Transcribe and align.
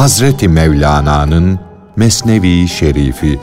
Hazreti 0.00 0.48
Mevlana'nın 0.48 1.60
Mesnevi 1.96 2.68
Şerifi 2.68 3.40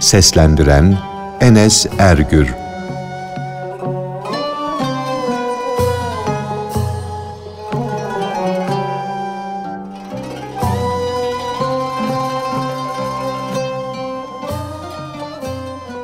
Seslendiren 0.00 0.98
Enes 1.40 1.86
Ergür 1.98 2.54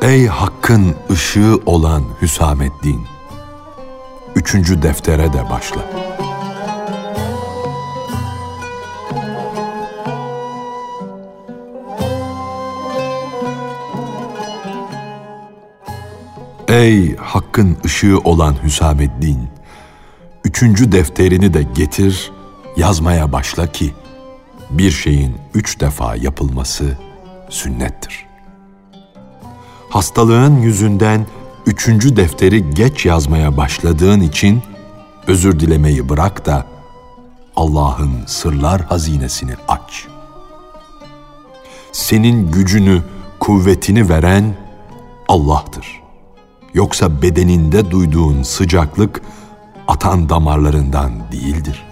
Ey 0.03 0.27
Hakk'ın 0.27 0.95
ışığı 1.11 1.61
olan 1.67 2.03
Hüsamettin! 2.23 3.07
Üçüncü 4.35 4.83
deftere 4.83 5.33
de 5.33 5.51
başla. 5.51 6.00
Ey 16.71 17.17
Hakk'ın 17.17 17.77
ışığı 17.85 18.19
olan 18.19 18.57
Hüsamettin! 18.63 19.49
Üçüncü 20.45 20.93
defterini 20.93 21.55
de 21.55 21.63
getir, 21.63 22.33
yazmaya 22.77 23.33
başla 23.33 23.67
ki, 23.67 23.95
bir 24.71 24.91
şeyin 24.91 25.37
üç 25.55 25.81
defa 25.81 26.17
yapılması 26.17 26.99
sünnettir. 27.49 28.27
Hastalığın 29.89 30.57
yüzünden 30.57 31.27
üçüncü 31.67 32.17
defteri 32.17 32.71
geç 32.71 33.07
yazmaya 33.07 33.57
başladığın 33.57 34.21
için 34.21 34.63
özür 35.27 35.61
dilemeyi 35.61 36.09
bırak 36.09 36.47
da 36.47 36.67
Allah'ın 37.57 38.13
sırlar 38.27 38.83
hazinesini 38.83 39.55
aç. 39.69 40.07
Senin 41.93 42.53
gücünü, 42.53 43.03
kuvvetini 43.41 44.09
veren 44.09 44.55
Allah'tır. 45.29 46.01
Yoksa 46.75 47.23
bedeninde 47.23 47.91
duyduğun 47.91 48.43
sıcaklık 48.43 49.23
atan 49.89 50.29
damarlarından 50.29 51.13
değildir. 51.33 51.83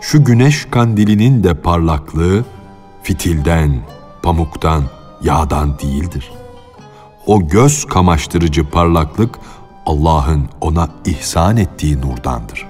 Şu 0.00 0.24
güneş 0.24 0.64
kandilinin 0.70 1.44
de 1.44 1.54
parlaklığı 1.54 2.44
fitilden, 3.02 3.80
pamuktan, 4.22 4.84
yağdan 5.22 5.78
değildir. 5.78 6.32
O 7.26 7.48
göz 7.48 7.84
kamaştırıcı 7.84 8.70
parlaklık 8.70 9.38
Allah'ın 9.86 10.48
ona 10.60 10.88
ihsan 11.04 11.56
ettiği 11.56 12.00
nurdandır. 12.00 12.66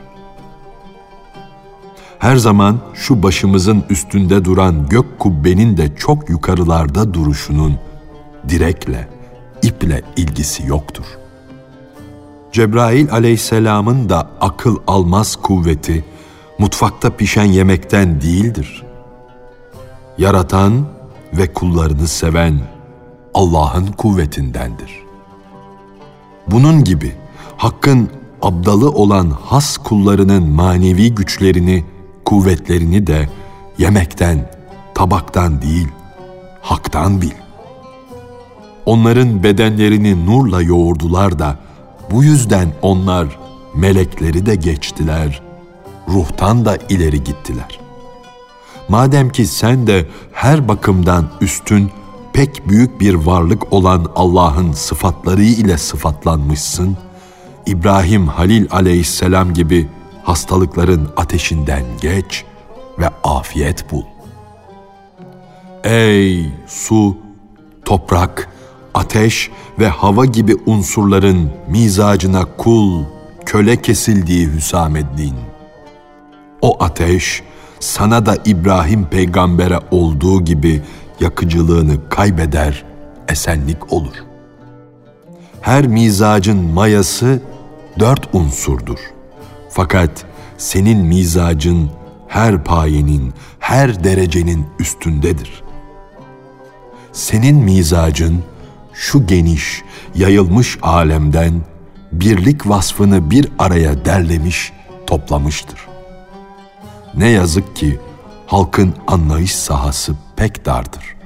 Her 2.19 2.37
zaman 2.37 2.79
şu 2.95 3.23
başımızın 3.23 3.85
üstünde 3.91 4.45
duran 4.45 4.89
gök 4.89 5.19
kubbenin 5.19 5.77
de 5.77 5.97
çok 5.97 6.31
yukarılarda 6.31 7.15
duruşunun 7.15 7.75
direkle, 8.49 9.18
iple 9.63 10.03
ilgisi 10.17 10.67
yoktur. 10.67 11.05
Cebrail 12.53 13.13
aleyhisselamın 13.13 14.09
da 14.09 14.31
akıl 14.41 14.77
almaz 14.87 15.37
kuvveti 15.37 16.05
mutfakta 16.59 17.11
pişen 17.11 17.45
yemekten 17.45 18.21
değildir. 18.21 18.85
Yaratan 20.19 20.87
ve 21.33 21.53
kullarını 21.53 22.09
seven 22.09 22.61
Allah'ın 23.35 23.87
kuvvetindendir. 23.87 25.03
Bunun 26.47 26.85
gibi 26.85 27.17
Hakk'ın 27.57 28.11
abdalı 28.43 28.91
olan 28.91 29.31
has 29.31 29.77
kullarının 29.77 30.49
manevi 30.49 31.15
güçlerini, 31.15 31.85
kuvvetlerini 32.25 33.07
de 33.07 33.29
yemekten, 33.79 34.51
tabaktan 34.95 35.63
değil, 35.63 35.89
haktan 36.61 37.23
bil. 37.23 37.48
Onların 38.89 39.43
bedenlerini 39.43 40.27
nurla 40.27 40.63
yoğurdular 40.63 41.39
da 41.39 41.57
bu 42.11 42.25
yüzden 42.25 42.73
onlar 42.83 43.39
melekleri 43.75 44.47
de 44.47 44.55
geçtiler, 44.55 45.43
ruhtan 46.09 46.65
da 46.65 46.77
ileri 46.89 47.25
gittiler. 47.25 47.81
Madem 48.89 49.31
ki 49.31 49.47
sen 49.47 49.87
de 49.87 50.07
her 50.33 50.69
bakımdan 50.69 51.29
üstün, 51.41 51.91
pek 52.33 52.69
büyük 52.69 53.01
bir 53.01 53.15
varlık 53.15 53.73
olan 53.73 54.07
Allah'ın 54.17 54.73
sıfatları 54.73 55.43
ile 55.43 55.79
sıfatlanmışsın, 55.79 56.97
İbrahim 57.67 58.29
Halil 58.29 58.67
aleyhisselam 58.71 59.55
gibi 59.55 59.89
hastalıkların 60.23 61.09
ateşinden 61.17 61.85
geç 62.01 62.45
ve 62.99 63.09
afiyet 63.25 63.93
bul. 63.93 64.03
Ey 65.85 66.47
su, 66.67 67.17
toprak, 67.85 68.58
ateş 68.99 69.51
ve 69.79 69.89
hava 69.89 70.25
gibi 70.25 70.57
unsurların 70.67 71.51
mizacına 71.69 72.45
kul, 72.57 73.05
köle 73.47 73.83
kesildiği 73.83 74.53
Hüsameddin. 74.53 75.35
O 76.63 76.83
ateş 76.83 77.43
sana 77.81 78.27
da 78.27 78.37
İbrahim 78.45 79.05
peygambere 79.05 79.79
olduğu 79.91 80.45
gibi 80.45 80.83
yakıcılığını 81.21 82.09
kaybeder, 82.09 82.85
esenlik 83.29 83.93
olur. 83.93 84.15
Her 85.61 85.87
mizacın 85.87 86.59
mayası 86.59 87.43
dört 87.99 88.35
unsurdur. 88.35 88.99
Fakat 89.71 90.25
senin 90.59 90.99
mizacın 90.99 91.91
her 92.29 92.65
payenin, 92.65 93.33
her 93.59 94.05
derecenin 94.05 94.67
üstündedir. 94.79 95.63
Senin 97.13 97.57
mizacın 97.57 98.43
şu 98.99 99.27
geniş, 99.27 99.83
yayılmış 100.15 100.79
alemden 100.83 101.63
birlik 102.13 102.69
vasfını 102.69 103.31
bir 103.31 103.49
araya 103.59 104.05
derlemiş, 104.05 104.73
toplamıştır. 105.07 105.81
Ne 107.15 107.29
yazık 107.29 107.77
ki 107.77 108.01
halkın 108.47 108.95
anlayış 109.07 109.55
sahası 109.57 110.15
pek 110.37 110.67
dardır. 110.67 111.17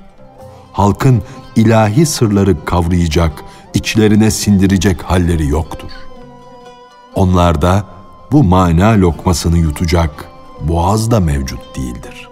Halkın 0.73 1.23
ilahi 1.57 2.07
sırları 2.07 2.65
kavrayacak, 2.65 3.33
içlerine 3.75 4.31
sindirecek 4.31 5.03
halleri 5.03 5.49
yoktur. 5.49 5.91
Onlarda 7.15 7.85
bu 8.33 8.45
mana 8.45 9.01
lokmasını 9.01 9.59
yutacak 9.59 10.25
boğaz 10.61 11.11
da 11.11 11.21
mevcut 11.21 11.77
değildir. 11.77 12.29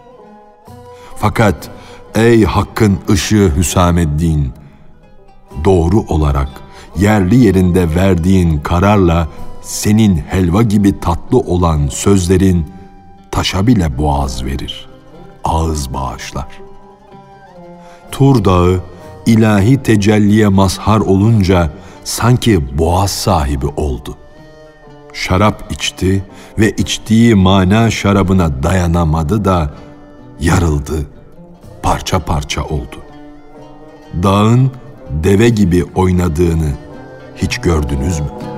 Fakat 1.16 1.70
ey 2.14 2.44
hakkın 2.44 2.98
ışığı 3.10 3.52
Hüsameddin, 3.56 4.59
doğru 5.64 6.00
olarak 6.00 6.48
yerli 6.96 7.36
yerinde 7.36 7.94
verdiğin 7.94 8.58
kararla 8.58 9.28
senin 9.62 10.16
helva 10.16 10.62
gibi 10.62 11.00
tatlı 11.00 11.38
olan 11.38 11.88
sözlerin 11.88 12.66
taşa 13.30 13.66
bile 13.66 13.98
boğaz 13.98 14.44
verir, 14.44 14.88
ağız 15.44 15.94
bağışlar. 15.94 16.48
Tur 18.10 18.44
Dağı 18.44 18.80
ilahi 19.26 19.82
tecelliye 19.82 20.48
mazhar 20.48 21.00
olunca 21.00 21.70
sanki 22.04 22.78
boğaz 22.78 23.10
sahibi 23.10 23.66
oldu. 23.66 24.16
Şarap 25.12 25.72
içti 25.72 26.24
ve 26.58 26.70
içtiği 26.70 27.34
mana 27.34 27.90
şarabına 27.90 28.62
dayanamadı 28.62 29.44
da 29.44 29.74
yarıldı, 30.40 31.06
parça 31.82 32.18
parça 32.18 32.64
oldu. 32.64 32.96
Dağın 34.22 34.70
deve 35.24 35.48
gibi 35.48 35.84
oynadığını 35.94 36.72
hiç 37.36 37.58
gördünüz 37.58 38.20
mü?'' 38.20 38.50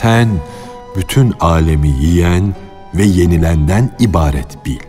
Sen 0.00 0.28
bütün 0.96 1.34
alemi 1.40 1.88
yiyen 1.88 2.54
ve 2.94 3.04
yenilenden 3.04 3.90
ibaret 3.98 4.66
bil. 4.66 4.87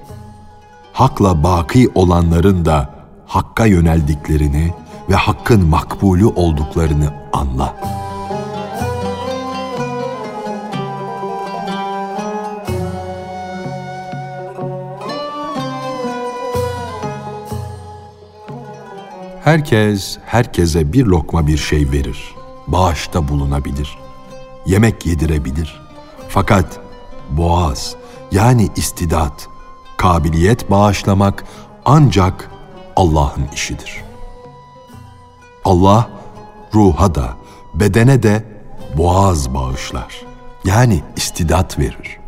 Hakla 0.99 1.43
baki 1.43 1.89
olanların 1.95 2.65
da 2.65 2.95
Hakk'a 3.27 3.65
yöneldiklerini 3.65 4.73
ve 5.09 5.15
Hakk'ın 5.15 5.65
makbulü 5.65 6.25
olduklarını 6.25 7.13
anla. 7.33 7.75
Herkes 19.43 20.17
herkese 20.25 20.93
bir 20.93 21.05
lokma 21.05 21.47
bir 21.47 21.57
şey 21.57 21.91
verir. 21.91 22.35
Bağışta 22.67 23.27
bulunabilir.'' 23.27 24.09
yemek 24.65 25.05
yedirebilir, 25.05 25.81
Fakat 26.29 26.79
boğaz 27.29 27.95
yani 28.31 28.69
istidat, 28.75 29.47
kabiliyet 29.99 30.71
bağışlamak 30.71 31.43
ancak 31.85 32.49
Allah'ın 32.95 33.47
işidir. 33.53 34.03
Allah 35.65 36.09
ruha 36.73 37.15
da 37.15 37.29
bedene 37.73 38.23
de 38.23 38.43
boğaz 38.97 39.53
bağışlar. 39.53 40.21
Yani 40.65 41.03
istidat 41.15 41.79
verir. 41.79 42.19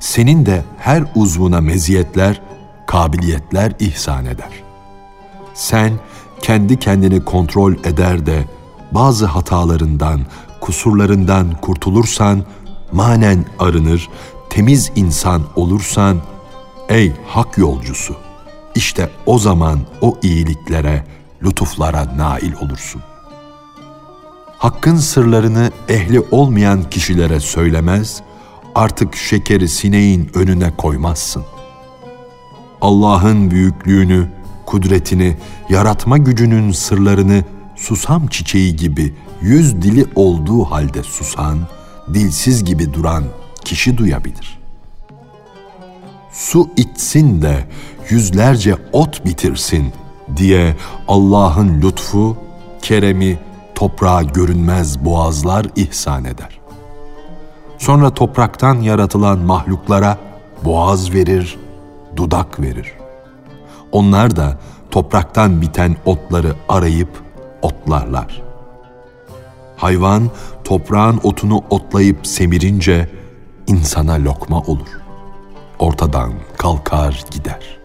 Senin 0.00 0.46
de 0.46 0.64
her 0.78 1.04
uzvuna 1.14 1.60
meziyetler, 1.60 2.40
kabiliyetler 2.86 3.72
ihsan 3.78 4.24
eder. 4.24 4.62
Sen 5.54 5.92
kendi 6.42 6.78
kendini 6.78 7.24
kontrol 7.24 7.72
eder 7.72 8.26
de 8.26 8.44
bazı 8.92 9.26
hatalarından, 9.26 10.20
kusurlarından 10.60 11.50
kurtulursan, 11.60 12.44
manen 12.92 13.44
arınır, 13.58 14.08
temiz 14.50 14.92
insan 14.96 15.42
olursan, 15.56 16.20
ey 16.92 17.12
hak 17.26 17.58
yolcusu, 17.58 18.16
işte 18.74 19.10
o 19.26 19.38
zaman 19.38 19.80
o 20.00 20.18
iyiliklere, 20.22 21.04
lütuflara 21.42 22.16
nail 22.16 22.52
olursun. 22.54 23.02
Hakkın 24.58 24.96
sırlarını 24.96 25.70
ehli 25.88 26.20
olmayan 26.20 26.90
kişilere 26.90 27.40
söylemez, 27.40 28.22
artık 28.74 29.16
şekeri 29.16 29.68
sineğin 29.68 30.30
önüne 30.34 30.76
koymazsın. 30.76 31.44
Allah'ın 32.80 33.50
büyüklüğünü, 33.50 34.28
kudretini, 34.66 35.36
yaratma 35.68 36.18
gücünün 36.18 36.72
sırlarını 36.72 37.44
susam 37.76 38.26
çiçeği 38.26 38.76
gibi 38.76 39.14
yüz 39.40 39.82
dili 39.82 40.06
olduğu 40.14 40.64
halde 40.64 41.02
susan, 41.02 41.58
dilsiz 42.14 42.64
gibi 42.64 42.94
duran 42.94 43.24
kişi 43.64 43.98
duyabilir. 43.98 44.61
Su 46.32 46.70
içsin 46.76 47.42
de 47.42 47.64
yüzlerce 48.10 48.76
ot 48.92 49.24
bitirsin 49.24 49.92
diye 50.36 50.76
Allah'ın 51.08 51.82
lütfu, 51.82 52.36
keremi 52.82 53.38
toprağa 53.74 54.22
görünmez 54.22 55.04
boğazlar 55.04 55.66
ihsan 55.76 56.24
eder. 56.24 56.60
Sonra 57.78 58.14
topraktan 58.14 58.80
yaratılan 58.80 59.38
mahluklara 59.38 60.18
boğaz 60.64 61.14
verir, 61.14 61.58
dudak 62.16 62.60
verir. 62.60 62.92
Onlar 63.92 64.36
da 64.36 64.58
topraktan 64.90 65.62
biten 65.62 65.96
otları 66.04 66.54
arayıp 66.68 67.22
otlarlar. 67.62 68.42
Hayvan 69.76 70.30
toprağın 70.64 71.20
otunu 71.22 71.64
otlayıp 71.70 72.26
semirince 72.26 73.08
insana 73.66 74.14
lokma 74.14 74.60
olur. 74.60 75.01
Ortadan 75.82 76.32
kalkar 76.58 77.24
gider. 77.30 77.78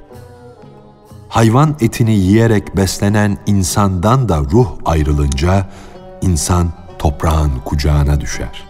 Hayvan 1.29 1.75
etini 1.81 2.13
yiyerek 2.13 2.77
beslenen 2.77 3.37
insandan 3.45 4.29
da 4.29 4.39
ruh 4.39 4.67
ayrılınca 4.85 5.69
insan 6.21 6.71
toprağın 6.99 7.51
kucağına 7.65 8.21
düşer. 8.21 8.63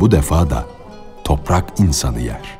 Bu 0.00 0.10
defa 0.10 0.50
da 0.50 0.64
toprak 1.24 1.80
insanı 1.80 2.20
yer. 2.20 2.58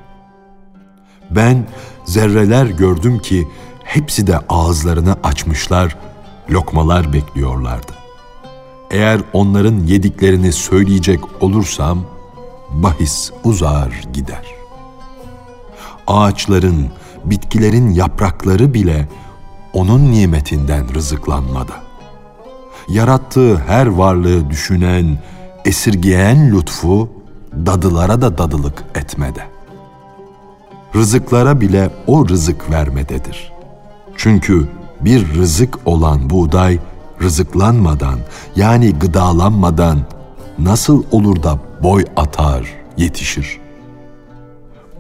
Ben 1.30 1.66
zerreler 2.04 2.66
gördüm 2.66 3.18
ki 3.18 3.48
hepsi 3.84 4.26
de 4.26 4.38
ağızlarını 4.38 5.16
açmışlar, 5.22 5.96
lokmalar 6.50 7.12
bekliyorlardı. 7.12 7.92
Eğer 8.90 9.20
onların 9.32 9.76
yediklerini 9.86 10.52
söyleyecek 10.52 11.42
olursam 11.42 12.04
bahis 12.70 13.30
uzar 13.44 14.02
gider. 14.12 14.55
Ağaçların, 16.06 16.86
bitkilerin 17.24 17.90
yaprakları 17.90 18.74
bile 18.74 19.08
onun 19.72 20.12
nimetinden 20.12 20.94
rızıklanmada. 20.94 21.74
Yarattığı 22.88 23.56
her 23.56 23.86
varlığı 23.86 24.50
düşünen, 24.50 25.18
esirgeyen 25.64 26.56
lütfu 26.56 27.08
dadılara 27.52 28.22
da 28.22 28.38
dadılık 28.38 28.84
etmede. 28.94 29.42
Rızıklara 30.94 31.60
bile 31.60 31.90
o 32.06 32.28
rızık 32.28 32.70
vermededir. 32.70 33.52
Çünkü 34.16 34.68
bir 35.00 35.34
rızık 35.34 35.78
olan 35.84 36.30
buğday 36.30 36.78
rızıklanmadan 37.22 38.18
yani 38.56 38.92
gıdalanmadan 38.92 39.98
nasıl 40.58 41.04
olur 41.10 41.42
da 41.42 41.58
boy 41.82 42.04
atar, 42.16 42.66
yetişir? 42.96 43.65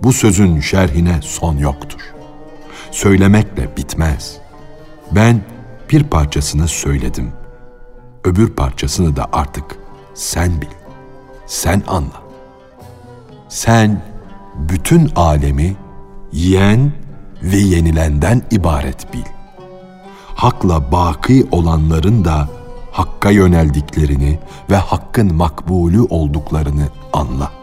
Bu 0.02 0.12
sözün 0.12 0.60
şerhine 0.60 1.18
son 1.22 1.56
yoktur. 1.56 2.00
Söylemekle 2.90 3.76
bitmez. 3.76 4.36
Ben 5.12 5.40
bir 5.90 6.04
parçasını 6.04 6.68
söyledim. 6.68 7.32
Öbür 8.24 8.50
parçasını 8.50 9.16
da 9.16 9.28
artık 9.32 9.64
sen 10.14 10.60
bil. 10.60 10.66
Sen 11.46 11.82
anla. 11.86 12.22
Sen 13.48 14.02
bütün 14.54 15.10
alemi 15.16 15.76
yiyen 16.32 16.92
ve 17.42 17.56
yenilenden 17.56 18.42
ibaret 18.50 19.12
bil. 19.12 19.24
Hakla 20.34 20.92
baki 20.92 21.46
olanların 21.50 22.24
da 22.24 22.48
Hakk'a 22.92 23.30
yöneldiklerini 23.30 24.38
ve 24.70 24.76
Hakk'ın 24.76 25.34
makbulü 25.34 26.00
olduklarını 26.00 26.88
anla. 27.12 27.55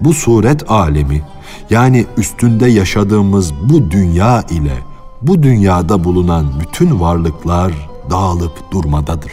Bu 0.00 0.14
suret 0.14 0.70
alemi 0.70 1.22
yani 1.70 2.06
üstünde 2.16 2.66
yaşadığımız 2.68 3.52
bu 3.62 3.90
dünya 3.90 4.42
ile 4.50 4.78
bu 5.22 5.42
dünyada 5.42 6.04
bulunan 6.04 6.46
bütün 6.60 7.00
varlıklar 7.00 7.72
dağılıp 8.10 8.72
durmadadır. 8.72 9.32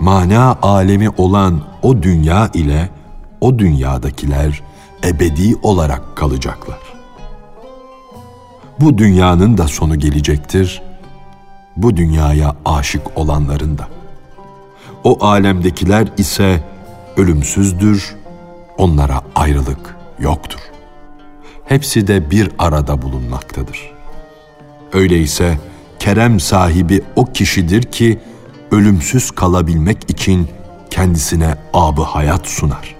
Mana 0.00 0.58
alemi 0.62 1.10
olan 1.10 1.60
o 1.82 2.02
dünya 2.02 2.50
ile 2.54 2.90
o 3.40 3.58
dünyadakiler 3.58 4.62
ebedi 5.04 5.56
olarak 5.62 6.16
kalacaklar. 6.16 6.78
Bu 8.80 8.98
dünyanın 8.98 9.58
da 9.58 9.68
sonu 9.68 9.98
gelecektir. 9.98 10.82
Bu 11.76 11.96
dünyaya 11.96 12.56
aşık 12.64 13.18
olanların 13.18 13.78
da. 13.78 13.88
O 15.04 15.26
alemdekiler 15.26 16.08
ise 16.18 16.64
ölümsüzdür, 17.16 18.16
onlara 18.78 19.22
ayrılık 19.34 19.96
yoktur. 20.18 20.60
Hepsi 21.64 22.06
de 22.06 22.30
bir 22.30 22.50
arada 22.58 23.02
bulunmaktadır. 23.02 23.92
Öyleyse 24.92 25.58
kerem 25.98 26.40
sahibi 26.40 27.02
o 27.16 27.24
kişidir 27.24 27.82
ki 27.82 28.18
ölümsüz 28.70 29.30
kalabilmek 29.30 30.10
için 30.10 30.48
kendisine 30.90 31.54
abı 31.74 32.02
hayat 32.02 32.46
sunar 32.46 32.96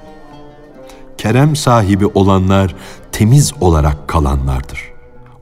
kerem 1.19 1.57
sahibi 1.57 2.07
olanlar 2.07 2.75
temiz 3.13 3.53
olarak 3.61 4.09
kalanlardır. 4.09 4.81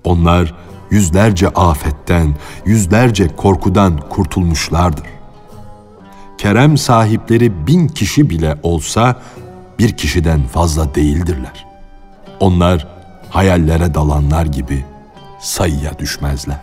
Onlar 0.05 0.55
yüzlerce 0.91 1.49
afetten, 1.49 2.35
yüzlerce 2.67 3.29
korkudan 3.37 3.97
kurtulmuşlardır. 4.09 5.07
Kerem 6.39 6.79
sahipleri 6.79 7.67
bin 7.67 7.89
kişi 7.89 8.31
bile 8.31 8.57
olsa 8.63 9.17
bir 9.79 9.97
kişiden 9.97 10.43
fazla 10.43 10.95
değildirler. 10.95 11.67
Onlar 12.41 12.87
hayallere 13.31 13.95
dalanlar 13.95 14.47
gibi 14.47 14.85
sayıya 15.41 15.99
düşmezler. 15.99 16.61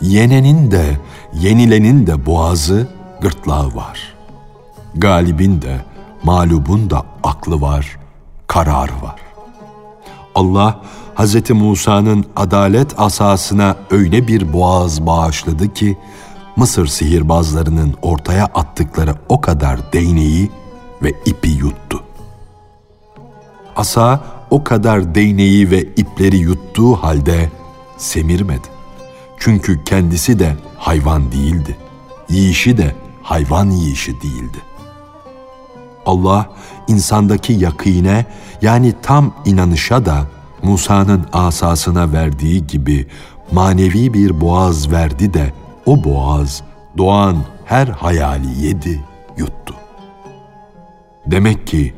Yenenin 0.00 0.70
de, 0.70 0.98
yenilenin 1.34 2.06
de 2.06 2.26
boğazı, 2.26 2.88
gırtlağı 3.20 3.74
var. 3.74 4.14
Galibin 4.94 5.62
de, 5.62 5.80
mağlubun 6.22 6.90
da 6.90 7.02
aklı 7.22 7.60
var, 7.60 7.98
kararı 8.46 9.02
var. 9.02 9.20
Allah 10.34 10.80
Hz. 11.16 11.50
Musa'nın 11.50 12.24
adalet 12.36 13.00
asasına 13.00 13.76
öyle 13.90 14.28
bir 14.28 14.52
boğaz 14.52 15.06
bağışladı 15.06 15.74
ki 15.74 15.98
Mısır 16.56 16.86
sihirbazlarının 16.86 17.94
ortaya 18.02 18.44
attıkları 18.44 19.14
o 19.28 19.40
kadar 19.40 19.92
değneği 19.92 20.50
ve 21.02 21.12
ipi 21.26 21.50
yuttu. 21.50 22.02
Asa 23.76 24.20
o 24.50 24.64
kadar 24.64 25.14
değneği 25.14 25.70
ve 25.70 25.82
ipleri 25.82 26.36
yuttuğu 26.36 26.96
halde 26.96 27.50
semirmedi. 27.96 28.68
Çünkü 29.38 29.84
kendisi 29.84 30.38
de 30.38 30.56
hayvan 30.78 31.32
değildi. 31.32 31.76
Yiyişi 32.28 32.78
de 32.78 32.94
hayvan 33.22 33.70
yiyişi 33.70 34.20
değildi. 34.20 34.58
Allah 36.06 36.50
insandaki 36.88 37.52
yakine 37.52 38.26
yani 38.62 38.94
tam 39.02 39.34
inanışa 39.44 40.06
da 40.06 40.26
Musa'nın 40.62 41.26
asasına 41.32 42.12
verdiği 42.12 42.66
gibi 42.66 43.06
manevi 43.52 44.14
bir 44.14 44.40
boğaz 44.40 44.92
verdi 44.92 45.34
de 45.34 45.52
o 45.86 46.04
boğaz 46.04 46.62
doğan 46.98 47.36
her 47.64 47.86
hayali 47.86 48.66
yedi, 48.66 49.00
yuttu. 49.36 49.74
Demek 51.30 51.66
ki 51.66 51.94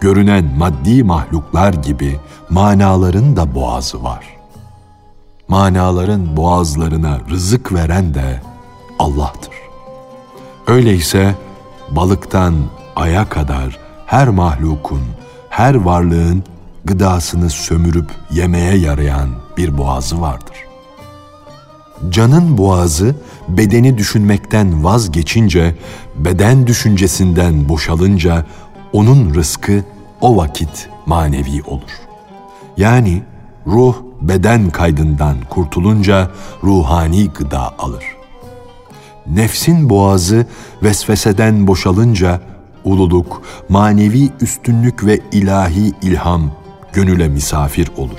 görünen 0.00 0.44
maddi 0.58 1.04
mahluklar 1.04 1.74
gibi 1.74 2.18
manaların 2.50 3.36
da 3.36 3.54
boğazı 3.54 4.02
var. 4.02 4.26
Manaların 5.48 6.36
boğazlarına 6.36 7.20
rızık 7.30 7.72
veren 7.72 8.14
de 8.14 8.42
Allah'tır. 8.98 9.54
Öyleyse 10.66 11.34
balıktan 11.90 12.54
aya 12.96 13.28
kadar 13.28 13.78
her 14.06 14.28
mahlukun, 14.28 15.02
her 15.50 15.74
varlığın 15.74 16.44
gıdasını 16.84 17.50
sömürüp 17.50 18.10
yemeye 18.30 18.76
yarayan 18.76 19.28
bir 19.56 19.78
boğazı 19.78 20.20
vardır. 20.20 20.56
Canın 22.10 22.58
boğazı 22.58 23.14
bedeni 23.48 23.98
düşünmekten 23.98 24.84
vazgeçince, 24.84 25.74
beden 26.16 26.66
düşüncesinden 26.66 27.68
boşalınca 27.68 28.46
onun 28.92 29.34
rızkı 29.34 29.84
o 30.20 30.36
vakit 30.36 30.88
manevi 31.06 31.62
olur. 31.62 31.90
Yani 32.76 33.22
ruh 33.66 33.96
beden 34.20 34.70
kaydından 34.70 35.36
kurtulunca 35.50 36.30
ruhani 36.64 37.28
gıda 37.28 37.78
alır. 37.78 38.04
Nefsin 39.26 39.90
boğazı 39.90 40.46
vesveseden 40.82 41.66
boşalınca 41.66 42.40
ululuk, 42.84 43.42
manevi 43.68 44.30
üstünlük 44.40 45.06
ve 45.06 45.20
ilahi 45.32 45.92
ilham 46.02 46.50
gönüle 46.92 47.28
misafir 47.28 47.90
olur. 47.96 48.18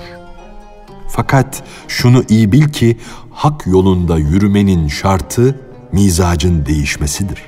Fakat 1.08 1.64
şunu 1.88 2.24
iyi 2.30 2.52
bil 2.52 2.70
ki 2.70 2.98
hak 3.32 3.68
yolunda 3.68 4.18
yürümenin 4.18 4.88
şartı 4.88 5.60
mizacın 5.92 6.66
değişmesidir. 6.66 7.42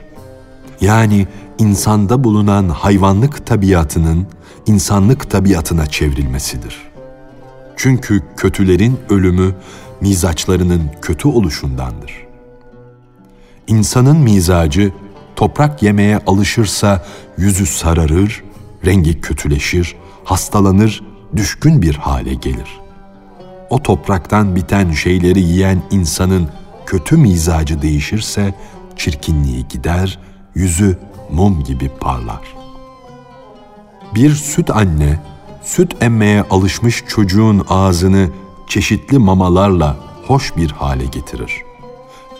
Yani 0.81 1.27
insanda 1.57 2.23
bulunan 2.23 2.69
hayvanlık 2.69 3.45
tabiatının 3.45 4.27
insanlık 4.65 5.29
tabiatına 5.29 5.85
çevrilmesidir. 5.85 6.77
Çünkü 7.75 8.23
kötülerin 8.37 8.99
ölümü 9.09 9.55
mizaçlarının 10.01 10.81
kötü 11.01 11.27
oluşundandır. 11.27 12.25
İnsanın 13.67 14.17
mizacı 14.17 14.91
toprak 15.35 15.83
yemeye 15.83 16.19
alışırsa 16.27 17.05
yüzü 17.37 17.65
sararır, 17.65 18.43
rengi 18.85 19.21
kötüleşir, 19.21 19.95
hastalanır, 20.23 21.03
düşkün 21.35 21.81
bir 21.81 21.95
hale 21.95 22.33
gelir. 22.33 22.79
O 23.69 23.83
topraktan 23.83 24.55
biten 24.55 24.91
şeyleri 24.91 25.41
yiyen 25.41 25.83
insanın 25.91 26.49
kötü 26.85 27.17
mizacı 27.17 27.81
değişirse 27.81 28.53
çirkinliği 28.95 29.67
gider, 29.67 30.19
yüzü 30.55 30.97
mum 31.31 31.63
gibi 31.63 31.89
parlar. 31.99 32.55
Bir 34.15 34.35
süt 34.35 34.69
anne 34.69 35.19
süt 35.63 36.03
emmeye 36.03 36.43
alışmış 36.49 37.03
çocuğun 37.07 37.65
ağzını 37.69 38.29
çeşitli 38.67 39.19
mamalarla 39.19 39.97
hoş 40.27 40.57
bir 40.57 40.71
hale 40.71 41.05
getirir. 41.05 41.61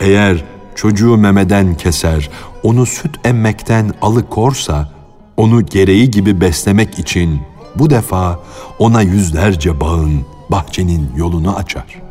Eğer 0.00 0.44
çocuğu 0.74 1.16
memeden 1.16 1.74
keser, 1.74 2.30
onu 2.62 2.86
süt 2.86 3.16
emmekten 3.24 3.92
alıkorsa, 4.02 4.92
onu 5.36 5.66
gereği 5.66 6.10
gibi 6.10 6.40
beslemek 6.40 6.98
için 6.98 7.40
bu 7.74 7.90
defa 7.90 8.40
ona 8.78 9.02
yüzlerce 9.02 9.80
bağın, 9.80 10.26
bahçenin 10.50 11.10
yolunu 11.16 11.56
açar. 11.56 12.02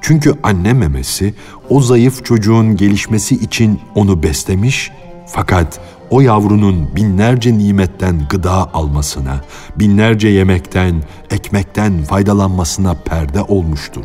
Çünkü 0.00 0.34
anne 0.42 0.72
memesi 0.72 1.34
o 1.70 1.80
zayıf 1.80 2.24
çocuğun 2.24 2.76
gelişmesi 2.76 3.34
için 3.34 3.80
onu 3.94 4.22
beslemiş 4.22 4.92
fakat 5.26 5.80
o 6.10 6.20
yavrunun 6.20 6.96
binlerce 6.96 7.58
nimetten 7.58 8.28
gıda 8.30 8.74
almasına, 8.74 9.40
binlerce 9.76 10.28
yemekten, 10.28 11.02
ekmekten 11.30 12.04
faydalanmasına 12.04 12.94
perde 12.94 13.42
olmuştur, 13.42 14.04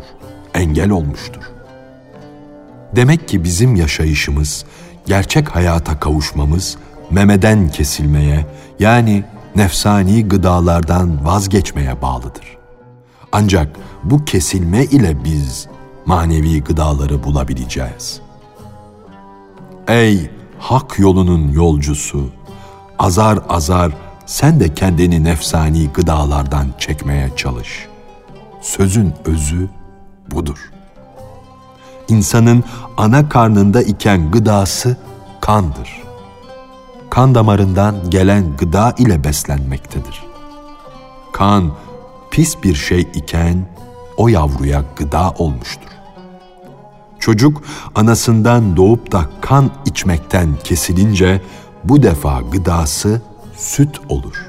engel 0.54 0.90
olmuştur. 0.90 1.42
Demek 2.96 3.28
ki 3.28 3.44
bizim 3.44 3.76
yaşayışımız, 3.76 4.64
gerçek 5.06 5.48
hayata 5.48 6.00
kavuşmamız, 6.00 6.76
memeden 7.10 7.68
kesilmeye 7.68 8.46
yani 8.78 9.24
nefsani 9.56 10.28
gıdalardan 10.28 11.24
vazgeçmeye 11.24 12.02
bağlıdır. 12.02 12.58
Ancak 13.32 13.68
bu 14.04 14.24
kesilme 14.24 14.84
ile 14.84 15.24
biz 15.24 15.66
manevi 16.06 16.64
gıdaları 16.64 17.24
bulabileceğiz. 17.24 18.20
Ey 19.88 20.30
hak 20.62 20.98
yolunun 20.98 21.48
yolcusu, 21.48 22.30
azar 22.98 23.38
azar 23.48 23.92
sen 24.26 24.60
de 24.60 24.74
kendini 24.74 25.24
nefsani 25.24 25.88
gıdalardan 25.88 26.66
çekmeye 26.78 27.30
çalış. 27.36 27.88
Sözün 28.60 29.14
özü 29.24 29.68
budur. 30.30 30.72
İnsanın 32.08 32.64
ana 32.96 33.28
karnında 33.28 33.82
iken 33.82 34.30
gıdası 34.30 34.96
kandır. 35.40 36.02
Kan 37.10 37.34
damarından 37.34 38.10
gelen 38.10 38.56
gıda 38.56 38.94
ile 38.98 39.24
beslenmektedir. 39.24 40.22
Kan 41.32 41.72
pis 42.30 42.62
bir 42.62 42.74
şey 42.74 43.00
iken 43.00 43.66
o 44.16 44.28
yavruya 44.28 44.84
gıda 44.96 45.30
olmuştur. 45.30 45.91
Çocuk 47.22 47.62
anasından 47.94 48.76
doğup 48.76 49.12
da 49.12 49.26
kan 49.40 49.70
içmekten 49.86 50.48
kesilince 50.64 51.40
bu 51.84 52.02
defa 52.02 52.40
gıdası 52.40 53.22
süt 53.56 54.00
olur. 54.08 54.46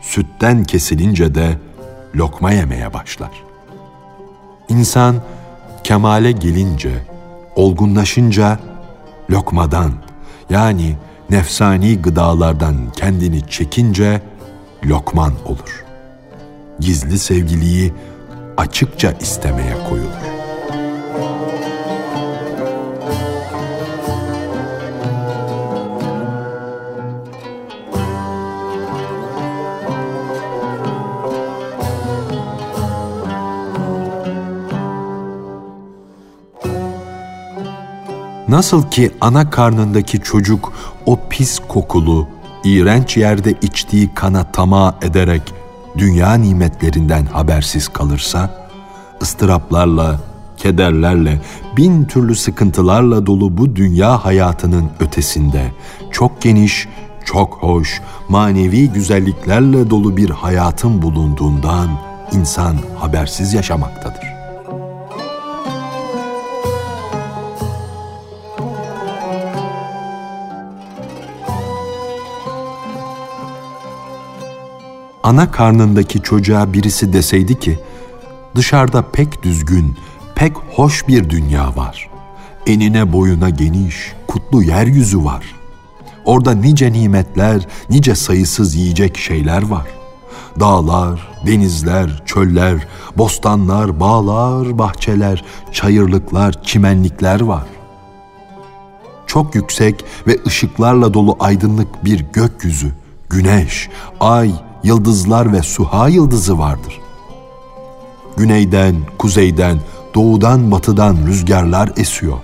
Sütten 0.00 0.64
kesilince 0.64 1.34
de 1.34 1.58
lokma 2.14 2.52
yemeye 2.52 2.92
başlar. 2.92 3.30
İnsan 4.68 5.16
kemale 5.84 6.32
gelince, 6.32 7.06
olgunlaşınca 7.56 8.58
lokmadan 9.30 9.92
yani 10.50 10.96
nefsani 11.30 11.98
gıdalardan 11.98 12.76
kendini 12.96 13.48
çekince 13.48 14.22
lokman 14.84 15.32
olur. 15.46 15.84
Gizli 16.80 17.18
sevgiliyi 17.18 17.92
açıkça 18.56 19.12
istemeye 19.12 19.74
koyulur. 19.88 20.21
Nasıl 38.52 38.90
ki 38.90 39.10
ana 39.20 39.50
karnındaki 39.50 40.20
çocuk 40.20 40.72
o 41.06 41.18
pis 41.30 41.58
kokulu, 41.68 42.28
iğrenç 42.64 43.16
yerde 43.16 43.54
içtiği 43.62 44.14
kana 44.14 44.44
tamah 44.44 44.94
ederek 45.02 45.42
dünya 45.98 46.34
nimetlerinden 46.34 47.26
habersiz 47.26 47.88
kalırsa, 47.88 48.68
ıstıraplarla, 49.22 50.20
kederlerle, 50.56 51.40
bin 51.76 52.04
türlü 52.04 52.34
sıkıntılarla 52.34 53.26
dolu 53.26 53.58
bu 53.58 53.76
dünya 53.76 54.24
hayatının 54.24 54.90
ötesinde 55.00 55.72
çok 56.10 56.42
geniş, 56.42 56.88
çok 57.24 57.54
hoş, 57.54 58.00
manevi 58.28 58.88
güzelliklerle 58.88 59.90
dolu 59.90 60.16
bir 60.16 60.30
hayatın 60.30 61.02
bulunduğundan 61.02 61.88
insan 62.32 62.76
habersiz 62.98 63.54
yaşamaktadır. 63.54 64.31
Ana 75.22 75.50
karnındaki 75.50 76.22
çocuğa 76.22 76.72
birisi 76.72 77.12
deseydi 77.12 77.58
ki, 77.58 77.78
dışarıda 78.54 79.02
pek 79.02 79.42
düzgün, 79.42 79.96
pek 80.34 80.56
hoş 80.56 81.08
bir 81.08 81.30
dünya 81.30 81.76
var. 81.76 82.10
Enine 82.66 83.12
boyuna 83.12 83.50
geniş, 83.50 84.12
kutlu 84.26 84.62
yeryüzü 84.62 85.24
var. 85.24 85.44
Orada 86.24 86.54
nice 86.54 86.92
nimetler, 86.92 87.66
nice 87.90 88.14
sayısız 88.14 88.74
yiyecek 88.74 89.18
şeyler 89.18 89.62
var. 89.62 89.86
Dağlar, 90.60 91.28
denizler, 91.46 92.22
çöller, 92.26 92.86
bostanlar, 93.16 94.00
bağlar, 94.00 94.78
bahçeler, 94.78 95.44
çayırlıklar, 95.72 96.62
çimenlikler 96.62 97.40
var. 97.40 97.64
Çok 99.26 99.54
yüksek 99.54 100.04
ve 100.26 100.38
ışıklarla 100.46 101.14
dolu 101.14 101.36
aydınlık 101.40 102.04
bir 102.04 102.24
gökyüzü, 102.32 102.92
güneş, 103.30 103.88
ay, 104.20 104.52
yıldızlar 104.84 105.52
ve 105.52 105.62
suha 105.62 106.08
yıldızı 106.08 106.58
vardır. 106.58 107.00
Güneyden, 108.36 108.96
kuzeyden, 109.18 109.78
doğudan, 110.14 110.70
batıdan 110.70 111.16
rüzgarlar 111.26 111.92
esiyor. 111.96 112.38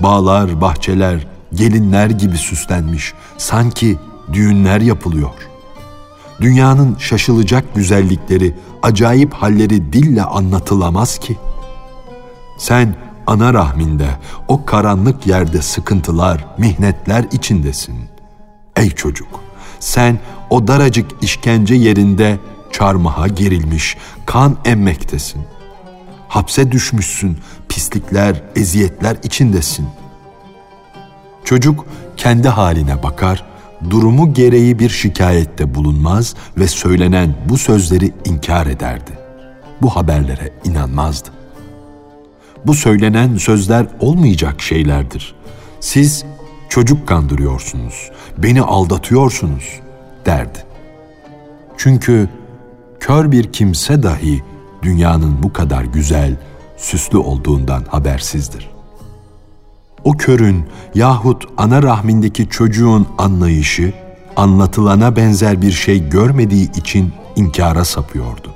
Bağlar, 0.00 0.60
bahçeler, 0.60 1.26
gelinler 1.54 2.10
gibi 2.10 2.36
süslenmiş, 2.38 3.14
sanki 3.38 3.98
düğünler 4.32 4.80
yapılıyor. 4.80 5.34
Dünyanın 6.40 6.96
şaşılacak 6.98 7.74
güzellikleri, 7.74 8.54
acayip 8.82 9.34
halleri 9.34 9.92
dille 9.92 10.22
anlatılamaz 10.22 11.18
ki. 11.18 11.36
Sen 12.58 12.94
ana 13.26 13.54
rahminde, 13.54 14.08
o 14.48 14.64
karanlık 14.64 15.26
yerde 15.26 15.62
sıkıntılar, 15.62 16.46
mihnetler 16.58 17.24
içindesin. 17.32 17.96
Ey 18.76 18.90
çocuk, 18.90 19.28
sen 19.80 20.18
o 20.50 20.68
daracık 20.68 21.10
işkence 21.22 21.74
yerinde 21.74 22.38
çarmıha 22.72 23.28
gerilmiş, 23.28 23.96
kan 24.26 24.56
emmektesin. 24.64 25.42
Hapse 26.28 26.72
düşmüşsün, 26.72 27.38
pislikler, 27.68 28.42
eziyetler 28.56 29.16
içindesin. 29.22 29.86
Çocuk 31.44 31.86
kendi 32.16 32.48
haline 32.48 33.02
bakar, 33.02 33.44
durumu 33.90 34.34
gereği 34.34 34.78
bir 34.78 34.88
şikayette 34.88 35.74
bulunmaz 35.74 36.34
ve 36.56 36.68
söylenen 36.68 37.34
bu 37.48 37.58
sözleri 37.58 38.12
inkar 38.24 38.66
ederdi. 38.66 39.10
Bu 39.82 39.96
haberlere 39.96 40.52
inanmazdı. 40.64 41.28
Bu 42.66 42.74
söylenen 42.74 43.36
sözler 43.36 43.86
olmayacak 44.00 44.62
şeylerdir. 44.62 45.34
Siz 45.80 46.24
çocuk 46.68 47.08
kandırıyorsunuz, 47.08 48.10
beni 48.38 48.62
aldatıyorsunuz 48.62 49.80
derdi. 50.26 50.58
Çünkü 51.76 52.28
kör 53.00 53.32
bir 53.32 53.52
kimse 53.52 54.02
dahi 54.02 54.42
dünyanın 54.82 55.42
bu 55.42 55.52
kadar 55.52 55.84
güzel, 55.84 56.36
süslü 56.76 57.18
olduğundan 57.18 57.84
habersizdir. 57.88 58.70
O 60.04 60.12
körün 60.12 60.64
yahut 60.94 61.44
ana 61.56 61.82
rahmindeki 61.82 62.48
çocuğun 62.48 63.06
anlayışı 63.18 63.92
anlatılana 64.36 65.16
benzer 65.16 65.62
bir 65.62 65.72
şey 65.72 66.08
görmediği 66.08 66.72
için 66.72 67.12
inkara 67.36 67.84
sapıyordu. 67.84 68.50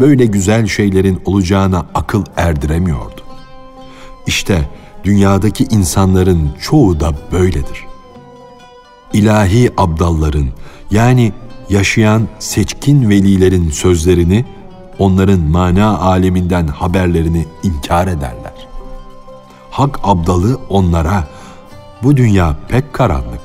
Böyle 0.00 0.26
güzel 0.26 0.66
şeylerin 0.66 1.22
olacağına 1.24 1.86
akıl 1.94 2.24
erdiremiyordu. 2.36 3.20
İşte 4.26 4.68
dünyadaki 5.04 5.64
insanların 5.64 6.50
çoğu 6.60 7.00
da 7.00 7.12
böyledir. 7.32 7.86
İlahi 9.12 9.70
abdalların 9.76 10.48
yani 10.90 11.32
yaşayan 11.68 12.28
seçkin 12.38 13.08
velilerin 13.08 13.70
sözlerini, 13.70 14.44
onların 14.98 15.40
mana 15.40 15.98
aleminden 15.98 16.66
haberlerini 16.66 17.46
inkar 17.62 18.06
ederler. 18.06 18.66
Hak 19.70 20.00
abdalı 20.02 20.60
onlara, 20.68 21.24
bu 22.02 22.16
dünya 22.16 22.56
pek 22.68 22.92
karanlık, 22.92 23.40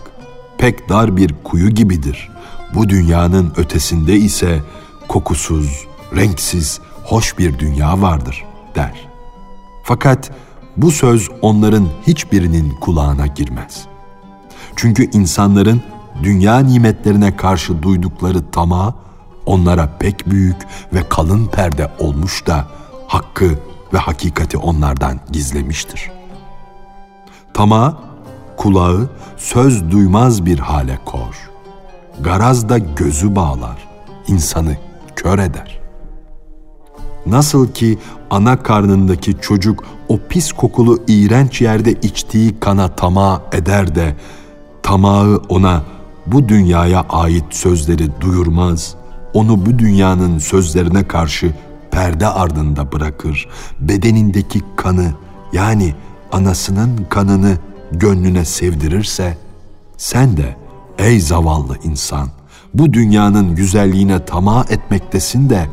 pek 0.58 0.90
dar 0.90 1.18
bir 1.18 1.36
kuyu 1.44 1.70
gibidir. 1.70 2.30
Bu 2.76 2.90
dünyanın 2.90 3.54
ötesinde 3.58 4.16
ise 4.16 4.60
kokusuz, 5.08 5.88
renksiz, 6.16 6.80
hoş 7.04 7.38
bir 7.38 7.60
dünya 7.60 8.02
vardır 8.02 8.46
der. 8.76 9.08
Fakat 9.84 10.32
bu 10.78 10.92
söz 10.92 11.30
onların 11.42 11.88
hiçbirinin 12.08 12.70
kulağına 12.82 13.28
girmez. 13.28 13.86
Çünkü 14.76 15.10
insanların 15.12 15.82
dünya 16.24 16.60
nimetlerine 16.60 17.36
karşı 17.36 17.84
duydukları 17.84 18.52
tamah 18.52 18.94
onlara 19.46 19.90
pek 20.00 20.30
büyük 20.30 20.58
ve 20.94 21.10
kalın 21.10 21.48
perde 21.48 21.92
olmuş 22.00 22.48
da 22.48 22.68
hakkı 23.08 23.50
ve 23.94 23.98
hakikati 23.98 24.58
onlardan 24.58 25.20
gizlemiştir. 25.32 26.12
Tamah 27.54 27.94
kulağı 28.58 29.10
söz 29.38 29.92
duymaz 29.92 30.46
bir 30.46 30.60
hale 30.60 31.00
kor. 31.06 31.50
Garaz 32.20 32.70
da 32.70 32.78
gözü 32.78 33.36
bağlar, 33.36 33.88
insanı 34.28 34.78
kör 35.16 35.40
eder. 35.40 35.82
Nasıl 37.26 37.72
ki 37.72 38.00
ana 38.30 38.64
karnındaki 38.64 39.38
çocuk 39.42 39.84
o 40.10 40.20
pis 40.30 40.52
kokulu 40.52 41.04
iğrenç 41.08 41.62
yerde 41.62 41.92
içtiği 41.92 42.60
kana 42.60 42.88
tamah 42.88 43.40
eder 43.52 43.96
de 43.96 44.16
tamağı 44.84 45.42
ona 45.50 45.82
bu 46.28 46.50
dünyaya 46.50 47.06
ait 47.10 47.46
sözleri 47.50 48.22
duyurmaz, 48.22 48.96
onu 49.34 49.66
bu 49.66 49.80
dünyanın 49.80 50.38
sözlerine 50.38 51.08
karşı 51.08 51.54
perde 51.92 52.28
ardında 52.28 52.92
bırakır, 52.92 53.48
bedenindeki 53.80 54.62
kanı 54.76 55.12
yani 55.54 55.96
anasının 56.32 57.06
kanını 57.10 57.58
gönlüne 57.92 58.46
sevdirirse, 58.46 59.38
sen 59.98 60.38
de 60.38 60.56
ey 60.98 61.20
zavallı 61.20 61.78
insan, 61.84 62.30
bu 62.74 62.94
dünyanın 62.94 63.56
güzelliğine 63.56 64.26
tamah 64.26 64.72
etmektesin 64.72 65.50
de, 65.50 65.68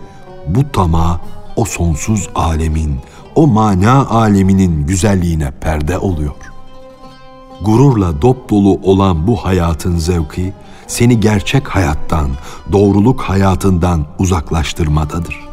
bu 0.49 0.73
tamah 0.73 1.19
o 1.57 1.65
sonsuz 1.65 2.29
alemin, 2.35 2.97
o 3.35 3.47
mana 3.47 4.07
aleminin 4.07 4.87
güzelliğine 4.87 5.51
perde 5.51 5.99
oluyor. 5.99 6.35
Gururla 7.62 8.23
dop 8.23 8.51
dolu 8.51 8.81
olan 8.83 9.27
bu 9.27 9.37
hayatın 9.37 9.97
zevki, 9.97 10.53
seni 10.87 11.21
gerçek 11.21 11.68
hayattan, 11.68 12.31
doğruluk 12.73 13.21
hayatından 13.21 14.07
uzaklaştırmadadır. 14.18 15.49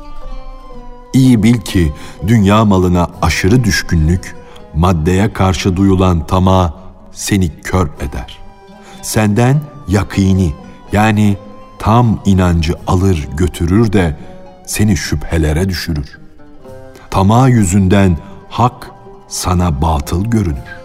İyi 1.14 1.44
bil 1.44 1.58
ki 1.58 1.94
dünya 2.28 2.66
malına 2.66 3.08
aşırı 3.22 3.64
düşkünlük, 3.64 4.36
maddeye 4.76 5.34
karşı 5.34 5.78
duyulan 5.78 6.28
tamah 6.28 6.72
seni 7.12 7.62
kör 7.62 7.88
eder. 7.88 8.40
Senden 9.02 9.62
yakini 9.88 10.54
yani 10.92 11.38
tam 11.80 12.20
inancı 12.26 12.74
alır 12.88 13.28
götürür 13.38 13.94
de 13.94 14.18
seni 14.68 14.98
şüphelere 14.98 15.70
düşürür. 15.70 16.20
Tamah 17.12 17.50
yüzünden 17.50 18.18
hak 18.50 18.92
sana 19.28 19.82
batıl 19.82 20.26
görünür. 20.26 20.85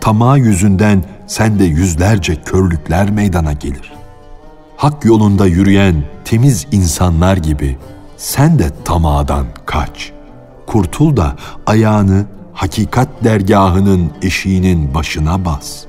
Tamah 0.00 0.38
yüzünden 0.38 1.04
sende 1.26 1.64
yüzlerce 1.64 2.42
körlükler 2.42 3.10
meydana 3.10 3.52
gelir. 3.52 3.92
Hak 4.76 5.04
yolunda 5.04 5.46
yürüyen 5.46 6.04
temiz 6.24 6.66
insanlar 6.72 7.36
gibi 7.36 7.78
sen 8.16 8.58
de 8.58 8.70
tamadan 8.84 9.46
kaç. 9.66 10.12
Kurtul 10.66 11.16
da 11.16 11.36
ayağını 11.66 12.26
hakikat 12.52 13.08
dergahının 13.24 14.10
eşiğinin 14.22 14.94
başına 14.94 15.44
bas. 15.44 15.84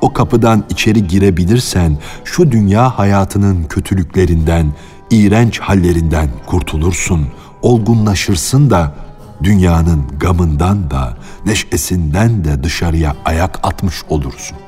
O 0.00 0.12
kapıdan 0.12 0.64
içeri 0.70 1.06
girebilirsen 1.06 1.98
şu 2.24 2.52
dünya 2.52 2.98
hayatının 2.98 3.64
kötülüklerinden, 3.64 4.72
iğrenç 5.10 5.60
hallerinden 5.60 6.28
kurtulursun, 6.46 7.26
olgunlaşırsın 7.62 8.70
da 8.70 8.94
dünyanın 9.44 10.04
gamından 10.20 10.90
da, 10.90 11.16
neşesinden 11.46 12.44
de 12.44 12.62
dışarıya 12.62 13.16
ayak 13.24 13.60
atmış 13.62 14.02
olursun. 14.08 14.58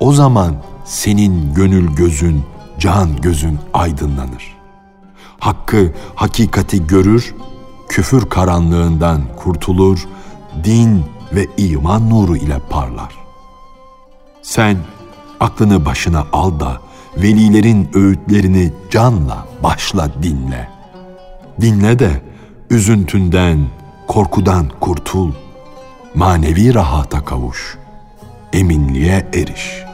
O 0.00 0.12
zaman 0.12 0.54
senin 0.84 1.54
gönül 1.54 1.96
gözün, 1.96 2.44
can 2.78 3.16
gözün 3.16 3.58
aydınlanır. 3.74 4.56
Hakkı, 5.38 5.92
hakikati 6.14 6.86
görür, 6.86 7.34
küfür 7.88 8.28
karanlığından 8.28 9.22
kurtulur, 9.36 10.08
din 10.64 11.04
ve 11.32 11.46
iman 11.56 12.10
nuru 12.10 12.36
ile 12.36 12.58
parlar. 12.70 13.14
Sen 14.42 14.76
aklını 15.40 15.84
başına 15.84 16.26
al 16.32 16.60
da 16.60 16.80
velilerin 17.16 17.90
öğütlerini 17.94 18.72
canla 18.90 19.46
başla 19.62 20.10
dinle. 20.22 20.68
Dinle 21.60 21.98
de 21.98 22.27
üzüntünden, 22.70 23.66
korkudan 24.06 24.68
kurtul. 24.80 25.32
Manevi 26.14 26.74
rahata 26.74 27.24
kavuş. 27.24 27.78
Eminliğe 28.52 29.26
eriş.'' 29.34 29.88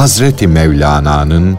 Hazreti 0.00 0.48
Mevlana'nın 0.48 1.58